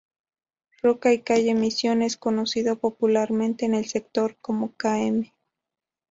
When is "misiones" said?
1.53-2.17